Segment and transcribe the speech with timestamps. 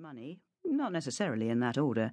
[0.00, 2.10] money, not necessarily in that order,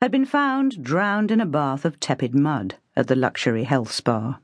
[0.00, 4.40] had been found drowned in a bath of tepid mud at the luxury health spa.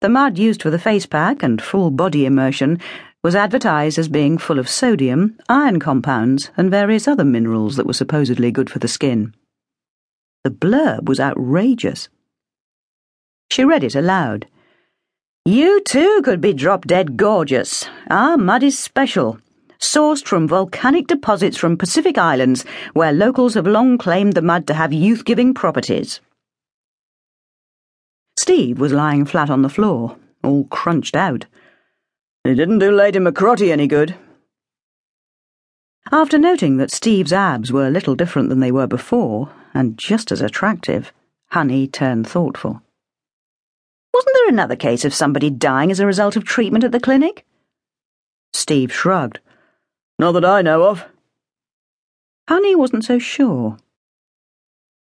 [0.00, 2.78] The mud used for the face pack and full body immersion
[3.24, 7.94] was advertised as being full of sodium, iron compounds, and various other minerals that were
[7.94, 9.34] supposedly good for the skin.
[10.44, 12.08] The blurb was outrageous.
[13.50, 14.46] She read it aloud.
[15.44, 17.86] You too could be drop dead gorgeous.
[18.08, 19.40] Our mud is special
[19.80, 24.74] sourced from volcanic deposits from Pacific Islands, where locals have long claimed the mud to
[24.74, 26.20] have youth giving properties.
[28.38, 31.46] Steve was lying flat on the floor, all crunched out.
[32.44, 34.14] It didn't do Lady Macriotte any good.
[36.12, 40.32] After noting that Steve's abs were a little different than they were before, and just
[40.32, 41.12] as attractive,
[41.50, 42.82] Honey turned thoughtful.
[44.12, 47.44] Wasn't there another case of somebody dying as a result of treatment at the clinic?
[48.52, 49.40] Steve shrugged.
[50.20, 51.06] Not that I know of.
[52.46, 53.78] Honey wasn't so sure.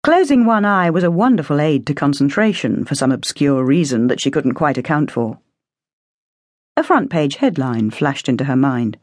[0.03, 4.29] Closing one eye was a wonderful aid to concentration for some obscure reason that she
[4.29, 5.39] couldn't quite account for.
[6.77, 8.99] A front page headline flashed into her mind.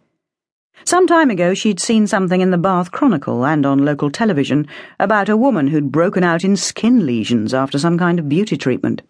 [0.85, 4.69] Some time ago, she'd seen something in the Bath Chronicle and on local television
[5.01, 9.03] about a woman who'd broken out in skin lesions after some kind of beauty treatment.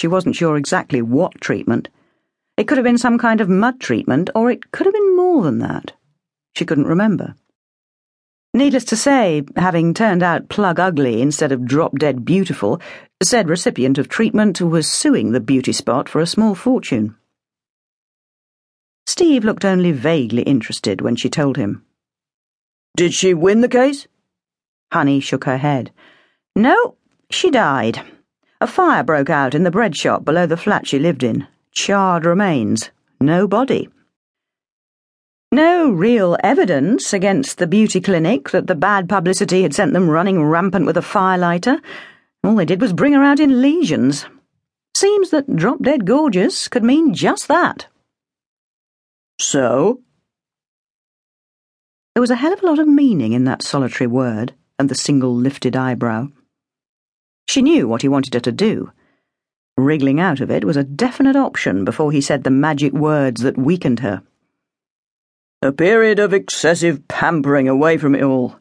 [0.00, 1.90] She wasn't sure exactly what treatment,
[2.56, 5.42] it could have been some kind of mud treatment, or it could have been more
[5.42, 5.92] than that.
[6.54, 7.34] She couldn't remember.
[8.54, 12.80] Needless to say, having turned out plug ugly instead of drop dead beautiful,
[13.22, 17.14] said recipient of treatment was suing the beauty spot for a small fortune.
[19.06, 21.84] Steve looked only vaguely interested when she told him.
[22.96, 24.06] Did she win the case?
[24.90, 25.90] Honey shook her head.
[26.54, 26.96] No,
[27.28, 28.00] she died.
[28.62, 31.46] A fire broke out in the bread shop below the flat she lived in
[31.76, 33.88] charred remains, no body.
[35.52, 40.42] No real evidence against the beauty clinic that the bad publicity had sent them running
[40.42, 41.80] rampant with a firelighter.
[42.42, 44.24] All they did was bring her out in lesions.
[44.96, 47.86] Seems that drop dead gorgeous could mean just that.
[49.38, 50.00] So?
[52.14, 54.94] There was a hell of a lot of meaning in that solitary word and the
[54.94, 56.28] single lifted eyebrow.
[57.46, 58.92] She knew what he wanted her to do
[59.76, 63.58] Wriggling out of it was a definite option before he said the magic words that
[63.58, 64.22] weakened her.
[65.62, 68.56] A period of excessive pampering away from it all.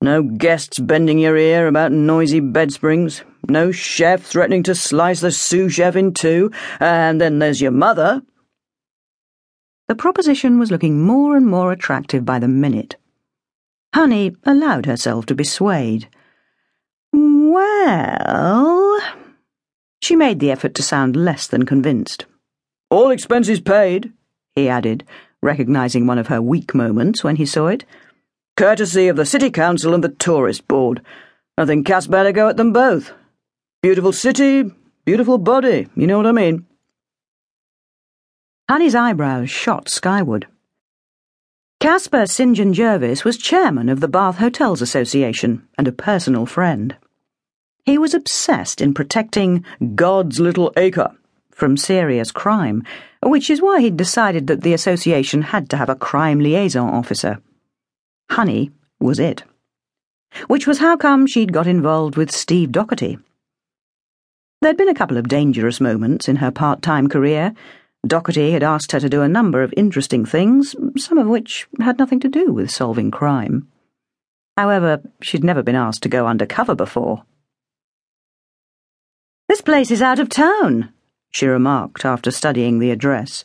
[0.00, 3.22] No guests bending your ear about noisy bed springs.
[3.48, 6.50] No chef threatening to slice the sous chef in two.
[6.80, 8.22] And then there's your mother.
[9.88, 12.96] The proposition was looking more and more attractive by the minute.
[13.94, 16.08] Honey allowed herself to be swayed.
[17.12, 19.00] Well.
[20.12, 22.26] She made the effort to sound less than convinced.
[22.90, 24.12] All expenses paid,
[24.54, 25.06] he added,
[25.40, 27.86] recognizing one of her weak moments when he saw it.
[28.58, 31.00] Courtesy of the City Council and the Tourist Board.
[31.56, 33.14] I think Cass better go at them both.
[33.80, 34.70] Beautiful city,
[35.06, 36.66] beautiful body, you know what I mean.
[38.68, 40.46] Honey's eyebrows shot skyward.
[41.80, 42.54] Casper St.
[42.54, 46.98] John Gervais was chairman of the Bath Hotels Association and a personal friend.
[47.84, 49.64] He was obsessed in protecting
[49.96, 51.10] God's little acre
[51.50, 52.84] from serious crime,
[53.22, 57.40] which is why he'd decided that the association had to have a crime liaison officer.
[58.30, 59.42] Honey was it.
[60.46, 63.18] Which was how come she'd got involved with Steve Doherty.
[64.60, 67.52] There'd been a couple of dangerous moments in her part time career.
[68.06, 71.98] Doherty had asked her to do a number of interesting things, some of which had
[71.98, 73.68] nothing to do with solving crime.
[74.56, 77.24] However, she'd never been asked to go undercover before.
[79.48, 80.92] This place is out of town,
[81.30, 83.44] she remarked after studying the address.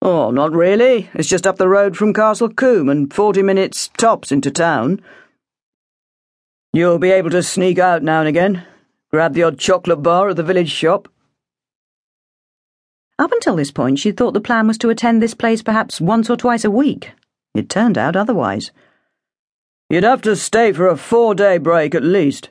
[0.00, 1.08] Oh, not really.
[1.14, 5.00] It's just up the road from Castle Combe and forty minutes tops into town.
[6.72, 8.66] You'll be able to sneak out now and again,
[9.10, 11.08] grab the odd chocolate bar at the village shop.
[13.18, 16.28] Up until this point, she'd thought the plan was to attend this place perhaps once
[16.28, 17.12] or twice a week.
[17.54, 18.72] It turned out otherwise.
[19.88, 22.48] You'd have to stay for a four day break at least.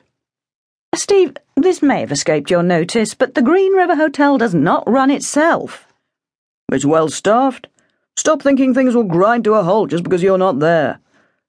[0.92, 4.88] Uh, Steve, this may have escaped your notice, but the Green River Hotel does not
[4.88, 5.86] run itself.
[6.70, 7.68] It's well staffed.
[8.16, 11.00] Stop thinking things will grind to a halt just because you're not there.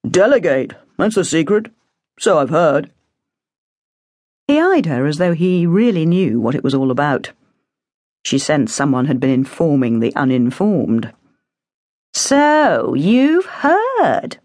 [0.09, 1.71] Delegate, that's the secret.
[2.19, 2.91] So I've heard.
[4.47, 7.31] He eyed her as though he really knew what it was all about.
[8.23, 11.13] She sensed someone had been informing the uninformed.
[12.13, 14.37] So, you've heard?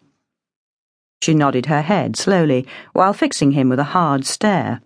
[1.21, 4.81] She nodded her head slowly, while fixing him with a hard stare.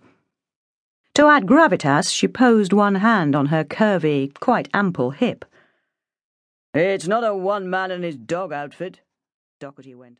[1.15, 5.45] To add gravitas, she posed one hand on her curvy, quite ample hip.
[6.73, 9.01] It's not a one man and his dog outfit,
[9.59, 10.11] Doherty went on.